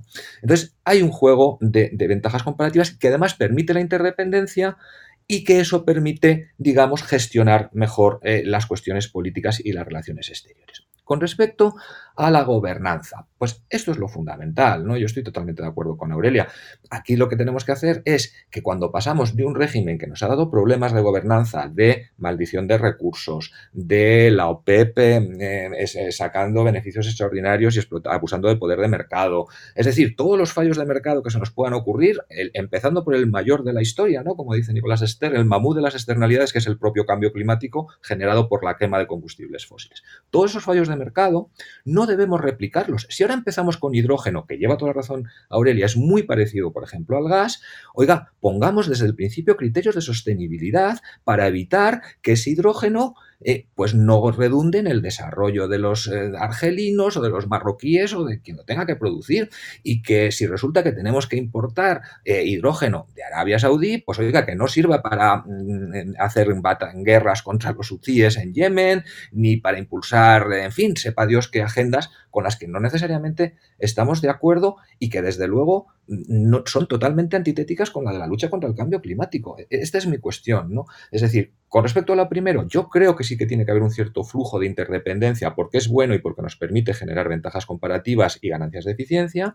[0.42, 4.78] Entonces, hay un juego de, ventajas comparativas que además permite la interdependencia
[5.26, 10.86] y que eso permite, digamos, gestionar mejor eh, las cuestiones políticas y las relaciones exteriores.
[11.10, 11.74] Con respecto
[12.14, 14.96] a la gobernanza, pues esto es lo fundamental, ¿no?
[14.96, 16.46] Yo estoy totalmente de acuerdo con Aurelia.
[16.88, 20.22] Aquí lo que tenemos que hacer es que cuando pasamos de un régimen que nos
[20.22, 26.62] ha dado problemas de gobernanza, de maldición de recursos, de la OPEP eh, eh, sacando
[26.62, 31.24] beneficios extraordinarios y abusando del poder de mercado, es decir, todos los fallos de mercado
[31.24, 34.36] que se nos puedan ocurrir, empezando por el mayor de la historia, ¿no?
[34.36, 37.88] Como dice Nicolás Ester, el mamú de las externalidades, que es el propio cambio climático
[38.00, 40.04] generado por la quema de combustibles fósiles.
[40.30, 41.50] Todos esos fallos de mercado
[41.84, 43.06] no debemos replicarlos.
[43.10, 46.84] Si ahora empezamos con hidrógeno, que lleva toda la razón Aurelia, es muy parecido, por
[46.84, 47.60] ejemplo, al gas,
[47.94, 53.94] oiga, pongamos desde el principio criterios de sostenibilidad para evitar que ese hidrógeno eh, pues
[53.94, 58.40] no redunde en el desarrollo de los eh, argelinos o de los marroquíes o de
[58.40, 59.48] quien lo tenga que producir
[59.82, 64.44] y que si resulta que tenemos que importar eh, hidrógeno de Arabia Saudí, pues oiga,
[64.44, 66.48] que no sirva para mm, hacer
[66.96, 72.10] guerras contra los hutíes en Yemen, ni para impulsar, en fin, sepa Dios qué agendas
[72.30, 77.36] con las que no necesariamente estamos de acuerdo y que desde luego no, son totalmente
[77.36, 79.56] antitéticas con la de la lucha contra el cambio climático.
[79.58, 80.86] E, esta es mi cuestión, ¿no?
[81.10, 83.84] Es decir, con respecto a la primero, yo creo que sí que tiene que haber
[83.84, 88.40] un cierto flujo de interdependencia porque es bueno y porque nos permite generar ventajas comparativas
[88.42, 89.54] y ganancias de eficiencia.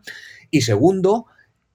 [0.50, 1.26] Y segundo,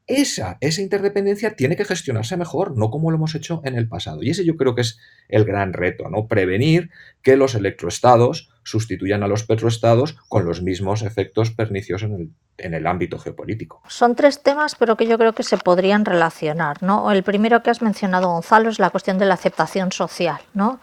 [0.06, 4.22] esa, esa interdependencia tiene que gestionarse mejor, no como lo hemos hecho en el pasado.
[4.22, 4.98] Y ese yo creo que es
[5.28, 6.26] el gran reto, ¿no?
[6.26, 6.88] Prevenir
[7.20, 12.74] que los electroestados sustituyan a los petroestados con los mismos efectos perniciosos en el, en
[12.74, 13.82] el, ámbito geopolítico.
[13.88, 16.82] Son tres temas, pero que yo creo que se podrían relacionar.
[16.82, 17.10] ¿no?
[17.10, 20.38] El primero que has mencionado, Gonzalo, es la cuestión de la aceptación social.
[20.54, 20.78] ¿no?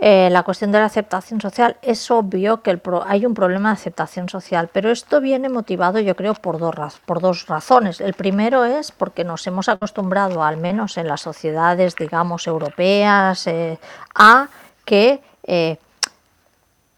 [0.00, 4.28] Eh, la cuestión de la aceptación social, es obvio que hay un problema de aceptación
[4.28, 8.00] social, pero esto viene motivado yo creo por dos, por dos razones.
[8.00, 13.80] El primero es porque nos hemos acostumbrado, al menos en las sociedades, digamos, europeas, eh,
[14.14, 14.48] a
[14.84, 15.78] que eh,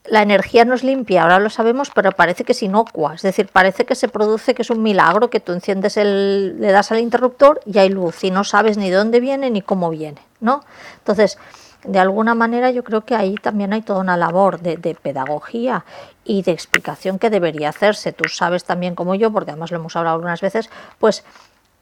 [0.05, 3.49] la energía no es limpia, ahora lo sabemos, pero parece que es inocua, es decir,
[3.49, 7.01] parece que se produce, que es un milagro, que tú enciendes el, le das al
[7.01, 10.65] interruptor y hay luz y no sabes ni de dónde viene ni cómo viene, ¿no?
[10.99, 11.39] Entonces,
[11.85, 15.85] de alguna manera yo creo que ahí también hay toda una labor de, pedagogía
[16.25, 18.13] y de explicación que debería hacerse.
[18.13, 21.25] Tú sabes también como yo, porque además lo hemos hablado algunas veces, pues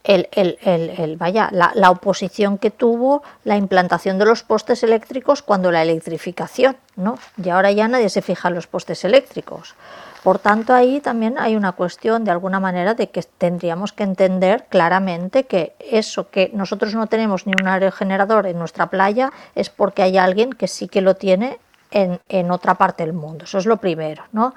[0.09, 5.43] el, el, el, vaya, la, la, oposición que tuvo la implantación de los postes eléctricos
[5.43, 7.19] cuando la electrificación, ¿no?
[7.43, 9.75] Y ahora ya nadie se fija en los postes eléctricos.
[10.23, 14.65] Por tanto, ahí también hay una cuestión de alguna manera de que tendríamos que entender
[14.69, 20.03] claramente que eso que nosotros no tenemos ni un aerogenerador en nuestra playa es porque
[20.03, 21.59] hay alguien que sí que lo tiene
[21.91, 23.45] en, otra parte del mundo.
[23.45, 24.25] Eso es lo primero.
[24.33, 24.55] ¿no?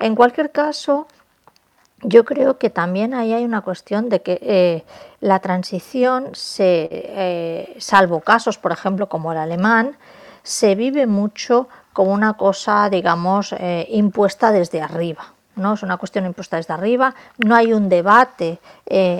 [0.00, 1.06] En cualquier caso,
[2.04, 4.84] yo creo que también ahí hay una cuestión de que eh,
[5.20, 9.96] la transición, se, eh, salvo casos, por ejemplo, como el alemán,
[10.42, 15.32] se vive mucho como una cosa, digamos, eh, impuesta desde arriba.
[15.56, 15.74] ¿no?
[15.74, 18.58] Es una cuestión impuesta desde arriba, no hay un debate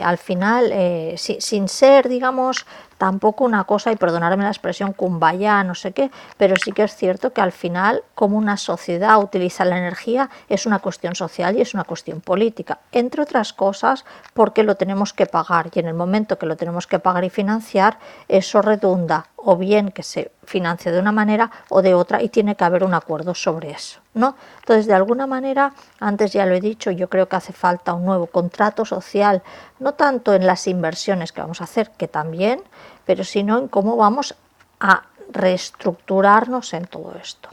[0.03, 0.73] al final,
[1.17, 2.67] sin ser, digamos,
[2.99, 6.95] tampoco una cosa, y perdonarme la expresión cumbaya, no sé qué, pero sí que es
[6.97, 11.61] cierto que al final, como una sociedad utiliza la energía, es una cuestión social y
[11.61, 15.95] es una cuestión política, entre otras cosas porque lo tenemos que pagar y en el
[15.95, 20.91] momento que lo tenemos que pagar y financiar, eso redunda o bien que se financie
[20.91, 24.01] de una manera o de otra y tiene que haber un acuerdo sobre eso.
[24.15, 24.37] ¿no?
[24.61, 28.05] Entonces, de alguna manera, antes ya lo he dicho, yo creo que hace falta un
[28.05, 29.43] nuevo contrato social,
[29.79, 32.63] no tanto en las inversiones que vamos a hacer, que también,
[33.05, 34.35] pero sino en cómo vamos
[34.81, 37.49] a reestructurarnos en todo esto.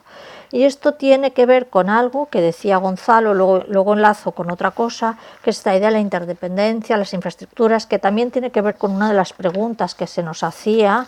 [0.52, 4.72] Y esto tiene que ver con algo que decía Gonzalo, luego, luego enlazo con otra
[4.72, 8.76] cosa, que es esta idea de la interdependencia, las infraestructuras, que también tiene que ver
[8.76, 11.08] con una de las preguntas que se nos hacía,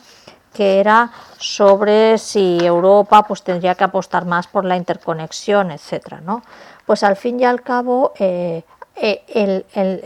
[0.54, 6.44] que era sobre si Europa pues, tendría que apostar más por la interconexión, etcétera, ¿no?
[6.86, 8.64] Pues al fin y al cabo, eh,
[8.96, 10.04] eh, el,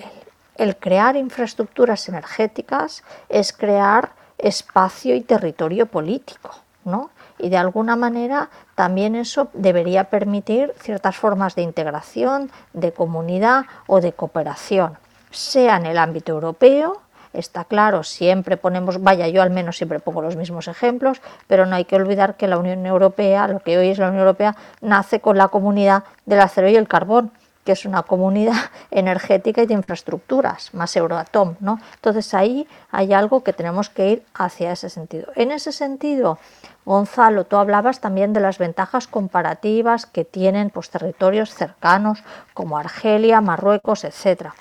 [0.58, 6.52] El crear infraestructuras energéticas es crear espacio y territorio político,
[6.84, 7.12] ¿no?
[7.40, 14.02] Y de alguna manera también eso debería permitir ciertas formas de integración, de comunidad o
[14.02, 14.98] de cooperación,
[15.30, 17.02] sea en el ámbito europeo,
[17.34, 21.76] está claro, siempre ponemos, vaya, yo al menos siempre pongo los mismos ejemplos, pero no
[21.76, 25.20] hay que olvidar que la Unión Europea, lo que hoy es la Unión Europea, nace
[25.20, 27.32] con la comunidad del acero y el carbón
[27.68, 28.56] que es una comunidad
[28.92, 31.82] energética y de infraestructuras, más Euroatom, ¿no?
[31.96, 35.34] Entonces ahí hay algo que tenemos que ir hacia ese sentido.
[35.36, 36.40] En ese sentido,
[36.86, 43.42] Gonzalo, tú hablabas también de las ventajas comparativas que tienen pues, territorios cercanos como Argelia,
[43.42, 44.56] Marruecos, etcétera.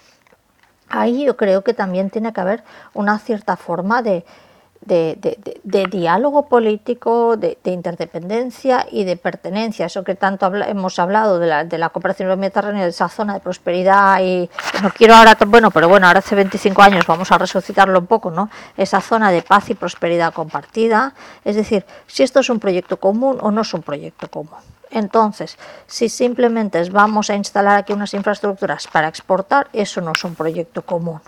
[0.89, 4.25] Ahí yo creo que también tiene que haber una cierta forma de,
[4.87, 9.87] de, diálogo político, de, interdependencia y de pertenencia.
[9.87, 13.41] Eso que tanto hemos hablado de la, de la cooperación mediterránea, de esa zona de
[13.41, 14.49] prosperidad y
[14.83, 18.31] no quiero ahora, bueno, pero bueno, ahora hace 25 años vamos a resucitarlo un poco,
[18.31, 18.51] ¿no?
[18.77, 21.15] Esa zona de paz y prosperidad compartida.
[21.45, 24.59] Es decir, si esto es un proyecto común o no es un proyecto común.
[24.91, 30.35] Entonces, si simplemente vamos a instalar aquí unas infraestructuras para exportar, eso no es un
[30.35, 31.21] proyecto común,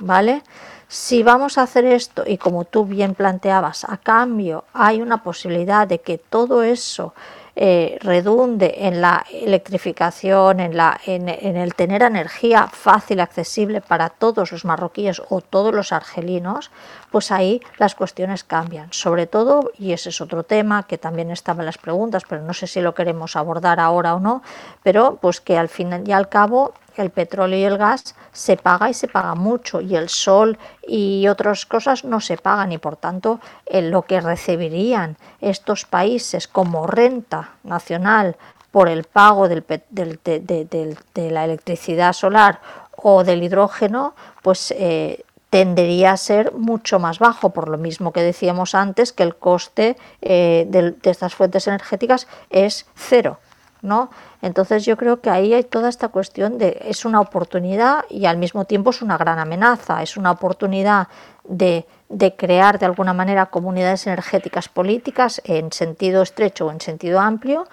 [0.00, 0.42] ¿vale?
[0.88, 5.86] Si vamos a hacer esto y como tú bien planteabas, a cambio hay una posibilidad
[5.88, 7.12] de que todo eso
[7.58, 14.52] eh, redunde en la electrificación, en, la, en, el tener energía fácil, accesible para todos
[14.52, 16.70] los marroquíes o todos los argelinos,
[17.10, 18.92] pues ahí las cuestiones cambian.
[18.92, 22.52] Sobre todo, y ese es otro tema que también estaba en las preguntas, pero no
[22.52, 24.42] sé si lo queremos abordar ahora o no,
[24.82, 28.90] pero pues que al fin y al cabo el petróleo y el gas se paga
[28.90, 32.96] y se paga mucho y el sol y otras cosas no se pagan y por
[32.96, 38.36] tanto lo que recibirían estos países como renta nacional
[38.70, 42.60] por el pago del, de, la electricidad solar
[42.94, 48.20] o del hidrógeno, pues eh, tendería a ser mucho más bajo, por lo mismo que
[48.20, 53.38] decíamos antes que el coste eh, de, estas fuentes energéticas es cero.
[53.86, 54.10] ¿No?
[54.42, 58.36] Entonces yo creo que ahí hay toda esta cuestión de es una oportunidad y al
[58.36, 61.08] mismo tiempo es una gran amenaza, es una oportunidad
[61.44, 67.20] de, de crear de alguna manera comunidades energéticas políticas en sentido estrecho o en sentido
[67.20, 67.66] amplio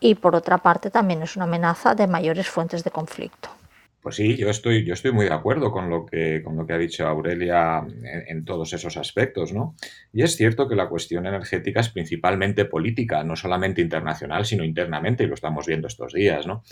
[0.00, 3.59] y por otra parte también es una amenaza de mayores fuentes de conflicto.
[4.02, 6.72] Pues sí, yo estoy, yo estoy muy de acuerdo con lo que, con lo que
[6.72, 7.86] ha dicho Aurelia
[8.26, 9.76] en, todos esos aspectos, ¿no?
[10.10, 15.24] Y es cierto que la cuestión energética es principalmente política, no solamente internacional, sino internamente,
[15.24, 16.62] y lo estamos viendo estos días, ¿no?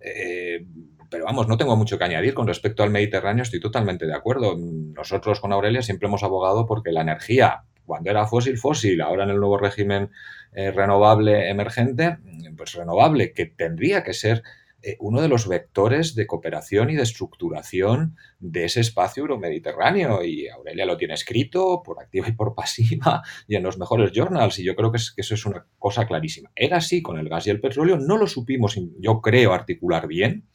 [0.00, 0.64] Eh,
[1.10, 4.56] pero vamos, no tengo mucho que añadir con respecto al Mediterráneo, estoy totalmente de acuerdo.
[4.58, 9.30] Nosotros con Aurelia siempre hemos abogado porque la energía, cuando era fósil, fósil, ahora en
[9.30, 10.10] el nuevo régimen
[10.52, 12.16] eh, renovable emergente,
[12.56, 14.42] pues renovable, que tendría que ser
[14.80, 20.22] eh, uno de los vectores de cooperación y de estructuración de ese espacio euromediterráneo.
[20.24, 24.58] Y Aurelia lo tiene escrito por activa y por pasiva y en los mejores journals.
[24.58, 26.50] Y yo creo que, que eso es una cosa clarísima.
[26.54, 27.98] Era así con el gas y el petróleo.
[27.98, 30.46] No lo supimos, yo creo, articular bien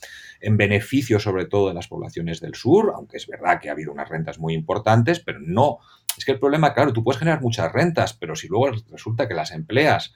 [0.43, 3.93] en beneficio sobre todo de las poblaciones del sur, aunque es verdad que ha habido
[3.93, 5.79] unas rentas muy importantes, pero no.
[6.17, 9.33] Es que el problema, claro, tú puedes generar muchas rentas, pero si luego resulta que
[9.33, 10.13] las empleas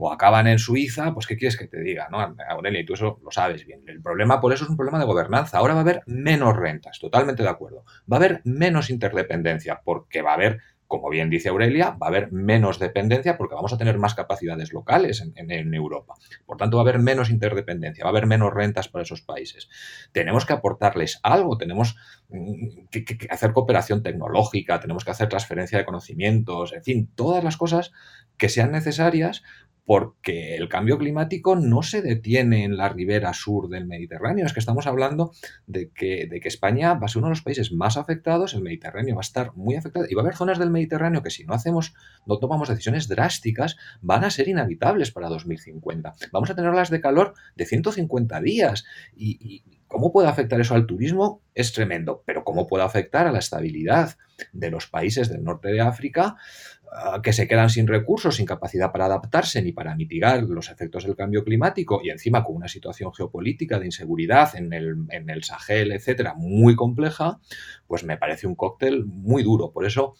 [0.00, 2.08] o acaban en Suiza, pues ¿qué quieres que te diga?
[2.10, 2.34] ¿no?
[2.48, 3.82] Aurelia, y tú eso lo sabes bien.
[3.86, 5.58] El problema por eso es un problema de gobernanza.
[5.58, 7.84] Ahora va a haber menos rentas, totalmente de acuerdo.
[8.10, 12.08] Va a haber menos interdependencia, porque va a haber, como bien dice Aurelia, va a
[12.08, 16.14] haber menos dependencia porque vamos a tener más capacidades locales en, Europa.
[16.46, 19.68] Por tanto, va a haber menos interdependencia, va a haber menos rentas para esos países.
[20.12, 21.96] Tenemos que aportarles algo, tenemos
[22.30, 27.58] mm, que hacer cooperación tecnológica, tenemos que hacer transferencia de conocimientos, en fin, todas las
[27.58, 27.92] cosas
[28.38, 29.42] que sean necesarias
[29.84, 34.46] porque el cambio climático no se detiene en la ribera sur del Mediterráneo.
[34.46, 35.32] Es que estamos hablando
[35.66, 38.62] de que, de que, España va a ser uno de los países más afectados, el
[38.62, 41.44] Mediterráneo va a estar muy afectado y va a haber zonas del Mediterráneo que si
[41.44, 41.94] no hacemos,
[42.26, 46.14] no tomamos decisiones drásticas, van a ser inhabitables para 2050.
[46.32, 48.84] Vamos a tener olas de calor de 150 días
[49.16, 51.42] y ¿Cómo puede afectar eso al turismo?
[51.52, 54.16] Es tremendo, pero ¿cómo puede afectar a la estabilidad
[54.52, 56.36] de los países del norte de África
[57.22, 61.14] que se quedan sin recursos, sin capacidad para adaptarse ni para mitigar los efectos del
[61.14, 65.92] cambio climático y encima con una situación geopolítica de inseguridad en el, en el Sahel,
[65.92, 67.38] etcétera, muy compleja,
[67.86, 69.70] pues me parece un cóctel muy duro.
[69.72, 70.16] Por eso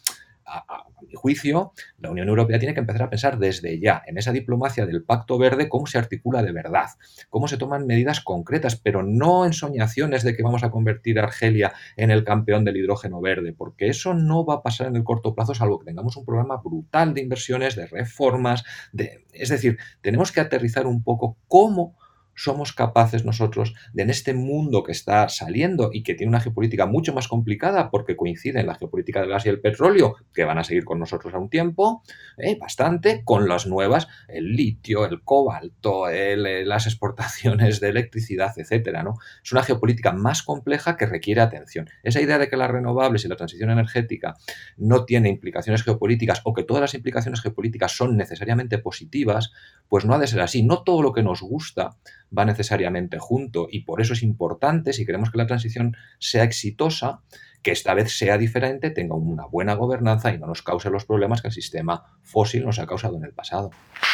[0.51, 4.31] a, mi juicio, la Unión Europea tiene que empezar a pensar desde ya en esa
[4.31, 6.87] diplomacia del Pacto Verde, cómo se articula de verdad,
[7.29, 11.23] cómo se toman medidas concretas, pero no en soñaciones de que vamos a convertir a
[11.23, 15.03] Argelia en el campeón del hidrógeno verde, porque eso no va a pasar en el
[15.03, 19.77] corto plazo, salvo que tengamos un programa brutal de inversiones, de reformas, de, es decir,
[20.01, 21.95] tenemos que aterrizar un poco cómo
[22.35, 26.85] somos capaces nosotros de en este mundo que está saliendo y que tiene una geopolítica
[26.85, 30.57] mucho más complicada porque coincide en la geopolítica del gas y el petróleo, que van
[30.57, 32.03] a seguir con nosotros a un tiempo,
[32.37, 39.03] eh, bastante, con las nuevas, el litio, el cobalto, eh, las exportaciones de electricidad, etcétera,
[39.03, 39.15] ¿no?
[39.43, 41.89] Es una geopolítica más compleja que requiere atención.
[42.03, 44.35] Esa idea de que las renovables y la transición energética
[44.77, 49.51] no tiene implicaciones geopolíticas o que todas las implicaciones geopolíticas son necesariamente positivas,
[49.87, 50.63] pues no ha de ser así.
[50.63, 51.97] No todo lo que nos gusta
[52.37, 57.21] va necesariamente junto y por eso es importante, si queremos que la transición sea exitosa,
[57.61, 61.41] que esta vez sea diferente, tenga una buena gobernanza y no nos cause los problemas
[61.41, 63.69] que el sistema fósil nos ha causado en el pasado.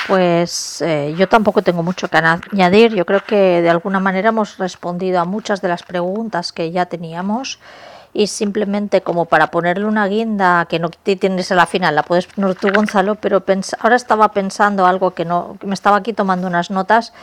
[0.07, 2.93] Pues eh, yo tampoco tengo mucho que añadir.
[2.93, 6.87] Yo creo que de alguna manera hemos respondido a muchas de las preguntas que ya
[6.87, 7.59] teníamos
[8.13, 12.27] y simplemente como para ponerle una guinda que no tienes a la final, la puedes
[12.27, 13.43] poner tú Gonzalo, pero
[13.79, 17.13] ahora estaba pensando algo que no, que me estaba aquí tomando unas notas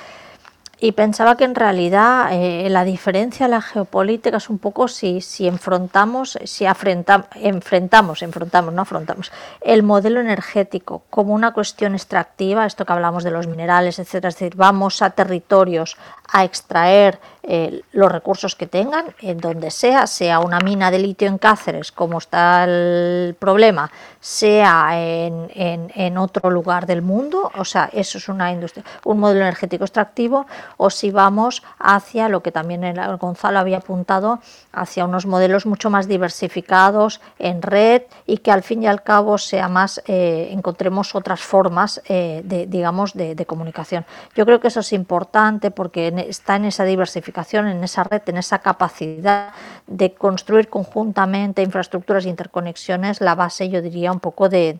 [0.81, 5.21] y pensaba que en realidad eh, la diferencia en la geopolítica es un poco si,
[5.21, 12.85] si enfrentamos, si enfrentamos, enfrentamos, no afrontamos, el modelo energético como una cuestión extractiva, esto
[12.85, 15.97] que hablamos de los minerales, etcétera, es decir, vamos a territorios
[16.33, 21.29] a extraer eh, los recursos que tengan, en donde sea, sea una mina de litio
[21.29, 27.91] en Cáceres, como está el problema, sea en, en, otro lugar del mundo, o sea,
[27.93, 32.85] eso es una industria, un modelo energético extractivo, o si vamos hacia lo que también
[32.85, 34.41] el Gonzalo había apuntado,
[34.73, 39.39] hacia unos modelos mucho más diversificados en red y que al fin y al cabo
[39.39, 44.07] sea más, eh, encontremos otras formas eh, de, digamos, de, comunicación.
[44.35, 48.39] Yo creo que eso es importante porque está en esa diversificación, en esa red, en
[48.39, 49.53] esa capacidad
[49.87, 54.79] de construir conjuntamente infraestructuras e interconexiones, la base, yo diría, un poco de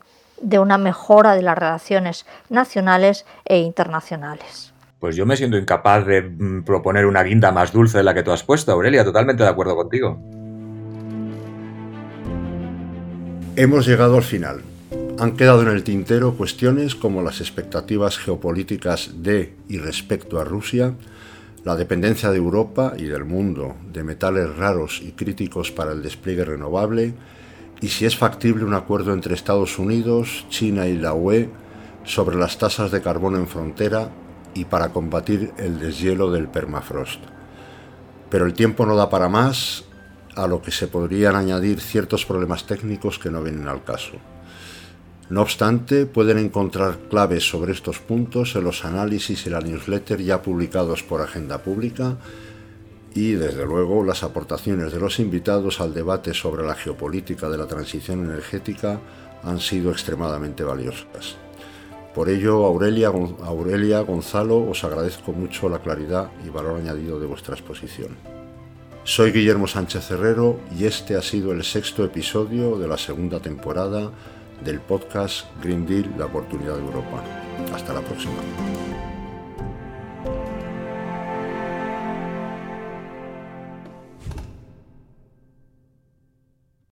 [0.59, 4.74] una mejora de las relaciones nacionales e internacionales.
[5.05, 8.23] Pues yo me siento incapaz de mm, proponer una guinda más dulce de la que
[8.23, 10.19] tú has puesto, Aurelia, totalmente de acuerdo contigo.
[13.55, 14.61] Hemos llegado al final.
[15.19, 20.95] Han quedado en el tintero cuestiones como las expectativas geopolíticas de y respecto a Rusia,
[21.63, 26.45] la dependencia de Europa y del mundo de metales raros y críticos para el despliegue
[26.45, 27.13] renovable
[27.79, 31.51] y si es factible un acuerdo entre Estados Unidos, China y la UE
[32.05, 34.09] sobre las tasas de carbono en frontera
[34.55, 37.19] y para combatir el deshielo del permafrost.
[38.31, 39.83] Pero el tiempo no da para más,
[40.35, 44.13] a lo que se podrían añadir ciertos problemas técnicos que no vienen al caso.
[45.29, 50.41] No obstante, pueden encontrar claves sobre estos puntos en los análisis y la newsletter ya
[50.41, 52.17] publicados por Agenda Pública
[53.15, 57.65] y, desde luego, las aportaciones de los invitados al debate sobre la geopolítica de la
[57.65, 58.99] transición energética
[59.41, 61.37] han sido extremadamente valiosas.
[62.15, 67.55] Por ello, Aurelia, Aurelia Gonzalo, os agradezco mucho la claridad y valor añadido de vuestra
[67.55, 68.15] exposición.
[69.03, 74.11] Soy Guillermo Sánchez Herrero y este ha sido el sexto episodio de la segunda temporada
[74.63, 77.21] del podcast Green Deal, la oportunidad de Europa.
[77.73, 79.14] Hasta la próxima.